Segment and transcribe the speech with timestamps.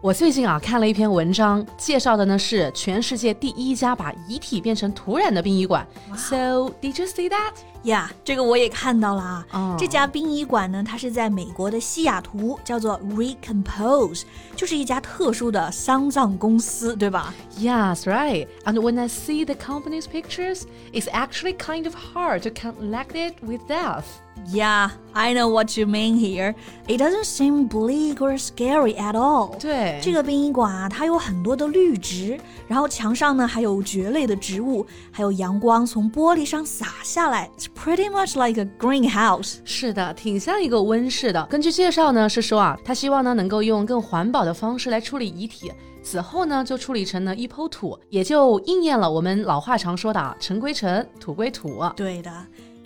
[0.00, 5.86] 我最近啊看了一篇文章，介绍的呢是全世界第一家把遗体变成土壤的殡仪馆。
[6.16, 7.52] So did you see that?
[7.84, 9.46] 呀，这个我也看到了啊。
[9.52, 14.22] 哦这家殡仪馆呢，它是在美国的西雅图，叫做 Recompose，
[14.56, 17.32] 就是一家特殊的丧葬公司，对吧？
[17.58, 18.48] Yes, right.
[18.64, 23.34] And when I see the company's pictures, it's actually kind of hard to connect it
[23.40, 24.04] with death.
[24.48, 26.54] Yeah, I know what you mean here.
[26.88, 29.56] It doesn't seem bleak or scary at all.
[29.58, 37.49] 对 这个殡仪馆啊，它有很多的绿植，然后墙上呢还有蕨类的植物，还有阳光从玻璃上洒下来。
[37.57, 39.57] It's pretty much like a greenhouse.
[39.63, 41.45] 是的，挺像一个温室的。
[41.45, 45.71] 根据介绍呢，是说啊，他希望呢能够用更环保的方式来处理遗体，
[46.03, 51.83] 死后呢就处理成了一抔土，也就应验了我们老话常说的啊，尘归尘，土归土。
[51.95, 52.31] 对的。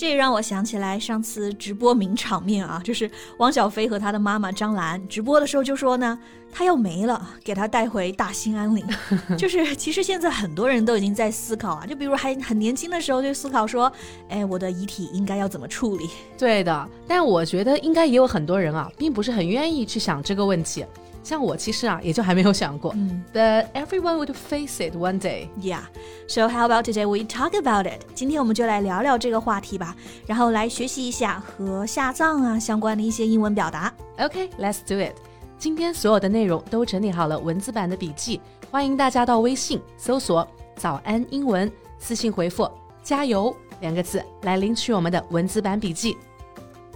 [0.00, 6.18] 这也让我想起来上次直播名场面啊，就是汪小菲和他的妈妈张兰直播的时候就说呢，
[6.50, 8.82] 他要没了，给他带回大兴安岭。
[9.36, 13.92] 就是其实现在很多人都已经在思考啊，就比如还很年轻的时候就思考说，
[14.30, 16.08] 哎，我的遗体应该要怎么处理？
[16.38, 20.82] 对的，但我觉得应该也有很多人啊，并不是很愿意去想这个问题。
[21.22, 22.92] 像我其实啊，也就还没有想过。
[22.96, 25.48] 嗯 But everyone would face it one day.
[25.60, 25.82] Yeah,
[26.26, 28.00] so how about today we talk about it？
[28.14, 29.94] 今天我们就来聊聊这个话题吧，
[30.26, 33.92] 然后来学习一下和下葬啊相关的一些英文表达。
[34.18, 35.14] Okay, let's do it.
[35.58, 41.70] 今天所有的内容都整理好了文字版的笔记，欢迎大家到微信搜索“早安英文”，
[42.00, 42.66] 私信回复
[43.04, 46.16] “加油”两个字来领取我们的文字版笔记。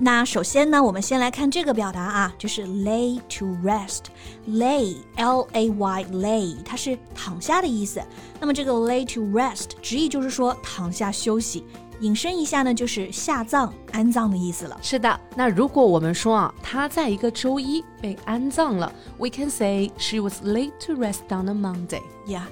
[0.00, 8.00] 那首先呢，我们先来看这个表达啊，就是 lay to rest。lay l a y lay，它是躺下的意思。
[8.38, 11.64] 那么这个 lay to rest 直译就是说躺下休息，
[11.98, 14.78] 引申一下呢，就是下葬、安葬的意思了。
[14.80, 22.02] 是的，那如果我们说啊，她在一个周一被安葬了，we can say she was laid to rest on a Monday。
[22.24, 22.42] Yeah，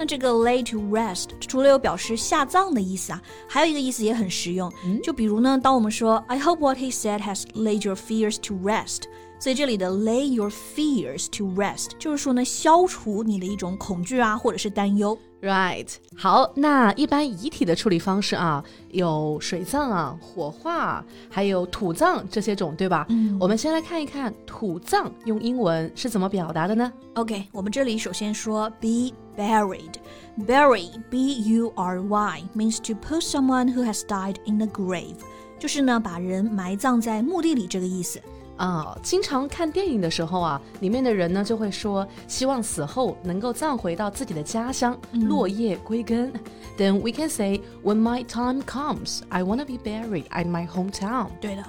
[0.00, 4.72] 那这个 lay to rest 除了有表示下葬的意思啊，还有一个意思也很实用。
[4.82, 9.02] 嗯就比如呢，当我们说 I hope what he said has laid your fears to rest，
[9.38, 15.18] 所以这里的 lay your fears to rest 就是说呢，消除你的一种恐惧啊，或者是担忧。
[15.42, 23.06] Right，好，那一般遗体的处理方式啊，有水葬啊、火化，还有土葬这些种，对吧？
[23.08, 35.15] 嗯我们先来看一看土葬用英文是怎么表达的呢？OK，我们这里首先说 be buried。Bury, B-U-R-Y, means to put someone who has died in the grave，
[35.57, 38.21] 就是呢把人埋葬在墓地里这个意思。
[38.57, 46.31] 啊，经常看电影的时候啊，里面的人呢就会说，希望死后能够葬回到自己的家乡，落叶归根。
[46.77, 51.27] Then we can say, when my time comes, I wanna be buried at my hometown.
[51.41, 51.63] 对的。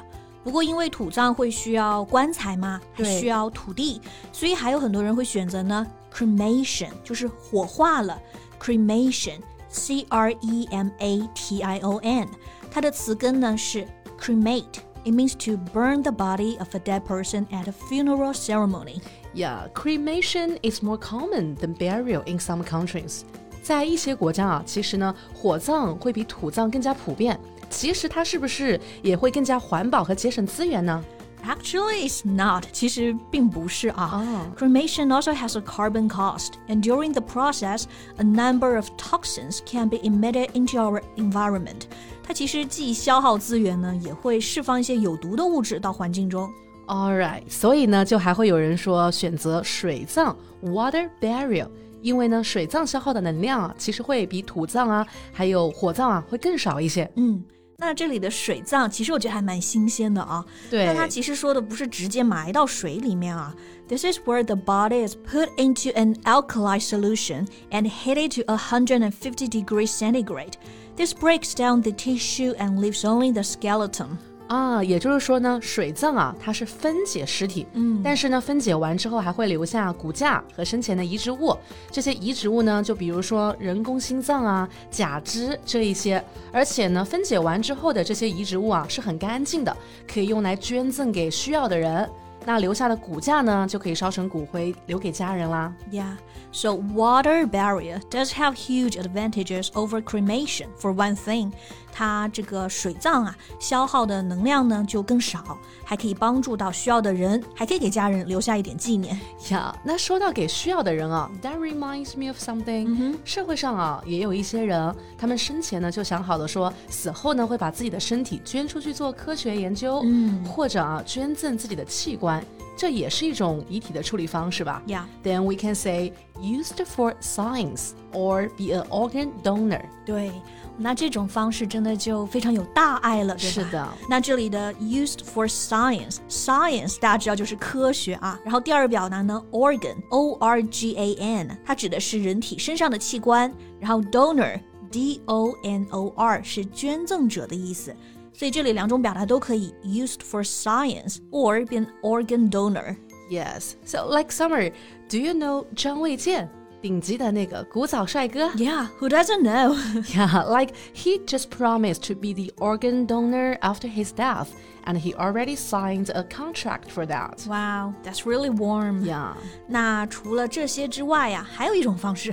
[0.44, 4.00] 不过因为土葬会需要棺材嘛，还对需要土地，
[4.32, 8.16] 所以还有很多人会选择呢 cremation，就是火化了。
[8.60, 12.28] cremation，c r e m a t i o n，
[12.70, 13.86] 它的词根呢是
[14.20, 19.00] cremate。It means to burn the body of a dead person at a funeral ceremony.
[19.34, 23.20] Yeah, cremation is more common than burial in some countries.
[23.62, 27.38] 在一些国家啊，其实呢，火葬会比土葬更加普遍。
[27.70, 31.04] 其实它是不是也会更加环保和节省资源呢？
[31.44, 32.64] Actually, it's not.
[32.72, 34.10] 其实并不是啊。
[34.14, 37.84] 哦 Cremation also has a carbon cost, and during the process,
[38.16, 41.82] a number of toxins can be emitted into our environment.
[42.24, 46.50] 它其实既消耗资源呢，也会释放一些有毒的物质到环境中。
[46.88, 51.68] All right，所以呢，就还会有人说选择水葬 （water burial），
[52.02, 57.08] 因为呢，水葬消耗的能量啊，其实会比土葬啊，还有火葬啊，会更少一些。
[57.16, 57.42] 嗯，
[57.80, 60.44] 那这里的水葬其实我觉得还蛮新鲜的啊。
[60.70, 63.54] 对那它其实说的不是直接埋到水里面啊。
[63.88, 69.90] This is where the body is put into an alkali solution and heated to 150 degrees
[69.90, 70.54] centigrade.
[70.96, 74.18] This breaks down the tissue and leaves only the skeleton.
[74.51, 81.55] 啊，也就是说呢，水葬啊，它是分解尸体，嗯但是呢，分解完之后还会留下骨架和生前的移植物。
[81.89, 86.21] 这些移植物呢，就比如说人工心脏啊、假肢这一些。
[86.51, 89.73] 而且呢，分解完之后的这些移植物啊，是很干净的，
[90.05, 92.09] 可以用来捐赠给需要的人。
[92.45, 95.73] 那留下的骨架呢，就可以烧成骨灰留给家人啦。
[95.91, 96.17] Yeah.
[96.51, 100.67] So water barrier does have huge advantages over cremation.
[100.77, 101.53] For one thing,
[101.93, 109.17] 它这个水葬啊，消耗的能量呢就更少，还可以帮助到需要的人，还可以给家人留下一点纪念。
[109.49, 122.30] 呀那说到给需要的人啊，That reminds me of something、社会上啊，也有一些人，他们生前呢就想好了说，死后呢会把自己的身体捐出去做科学研究，嗯或者啊捐赠自己的器官，
[122.78, 124.82] 这也是一种遗体的处理方式吧。
[124.86, 125.04] Yeah.
[125.24, 129.80] Then we can say used for science or be an organ donor。
[130.04, 130.30] 对，
[130.76, 133.50] 那这种方式真的就非常有大爱了，对吧？
[133.50, 133.88] 是的。
[134.10, 138.38] 那这里的 used for science，science 大家知道就是科学啊。
[138.44, 143.50] 然后第二个表达呢，organ，o r g a n，它指的是人体身上的器官。
[143.80, 147.96] 然后 donor，d o n o r 是捐赠者的意思。
[148.32, 152.96] 所以这里两种表达都可以 used for science or be an organ donor。
[153.30, 153.72] Yes.
[153.84, 154.72] So like Summer,
[155.08, 156.48] do you know 张卫健？
[156.82, 158.48] 顶级的那个古早帅哥。
[158.50, 159.74] Yeah, who doesn't know?
[160.14, 164.48] Yeah, like he just promised to be the organ donor after his death,
[164.84, 167.44] and he already signed a contract for that.
[167.48, 169.04] wow, that's really warm.
[169.04, 169.32] Yeah.
[169.66, 172.32] 那除了这些之外呀，还有一种方式，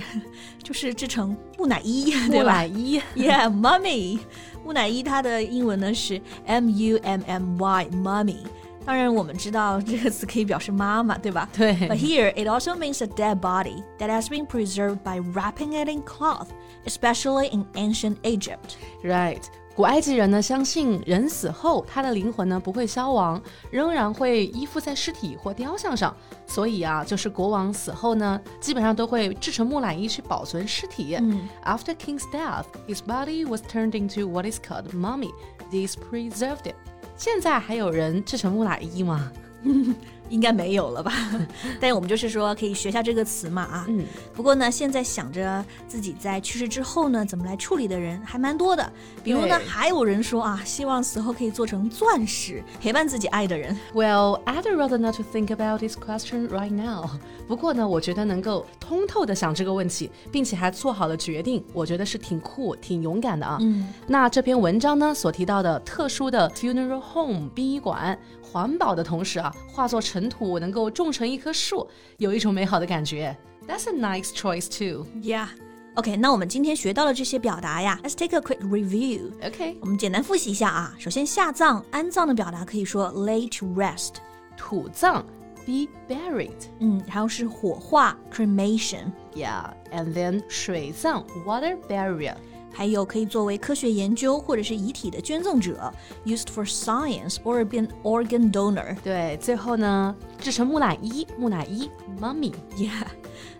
[0.62, 3.00] 就是制成木乃伊，对木吧乃伊。
[3.16, 4.20] ？Yeah, mummy。
[4.64, 8.38] 木乃伊它的英文呢是 M U M M Y, mummy。
[8.86, 11.48] 当然，我们知道这个词可以表示妈妈，对吧？
[11.56, 15.88] 对 But here it also means a dead body that has been preserved by wrapping it
[15.88, 16.48] in cloth,
[16.84, 18.76] especially in ancient Egypt.
[19.02, 19.40] Right.
[19.79, 23.41] 古埃及人呢相信人死后，他的灵魂呢不会消亡，
[23.71, 26.13] 仍然会依附在尸体或雕像上。
[26.45, 31.17] 所以啊，就是国王死后呢，基本上都会制成木乃伊去保存尸体。
[31.63, 35.31] After king's death, his body was turned into what is called mummy.
[35.71, 36.75] This preserved it.
[37.15, 39.31] 现在还有人制成木乃伊吗？
[40.29, 41.11] 应该没有了吧？
[41.79, 43.85] 但我们就是说可以学下这个词嘛啊。
[43.87, 44.05] 嗯。
[44.33, 48.91] 不过呢，现在想着自己在去世之后呢，怎么来处理的人还蛮多的。
[49.23, 53.77] 比如呢，还有人说啊，希望死后可以做成钻石，陪伴自己爱的人。
[53.93, 57.09] Well, I'd rather not to think about this question right now.
[57.47, 63.57] 不过呢，我觉得能够通透的想这个问题，并且还做好了决定，我觉得是挺酷、挺勇敢的啊。
[63.61, 71.88] 嗯，那这篇文章呢所提到的特殊的 funeral home 殡仪馆，环保的同时啊，化作尘土能够种成一棵树，
[72.18, 73.36] 有一种美好的感觉。
[73.66, 75.06] That's a nice choice too.
[75.22, 75.48] Yeah.
[75.94, 79.30] OK，那我们今天学到了这些表达呀，Let's take a quick review。
[79.46, 80.94] OK，我们简单复习一下啊。
[80.98, 84.14] 首先，下葬、安葬的表达可以说 lay to rest，
[84.56, 85.24] 土葬
[85.64, 86.50] be buried.
[86.80, 92.34] 嗯，然后是火化 cremation， Yeah, and then 水葬 water burial.
[92.71, 95.93] 还有可以作为科学研究或者是遗体的捐赠者
[96.25, 98.95] ，used for science or be an organ donor。
[99.03, 101.89] 对，最后呢，制成木乃伊，木乃伊
[102.21, 102.53] mummy。
[102.77, 103.07] Yeah.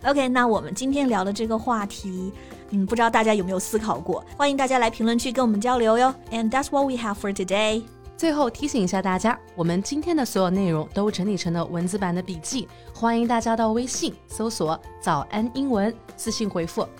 [0.04, 2.32] OK，那我们今天聊的这个话题，
[2.70, 4.24] 嗯，不知道大家有没有思考过？
[4.36, 6.14] 欢迎大家来评论区跟我们交流哟。
[6.30, 7.82] And that's what we have for today.
[8.16, 16.86] 最后提醒一下大家，我们今天的所有内容都整理成了文字版的笔记，欢迎大家到微信搜索“早安英文”，私信回复“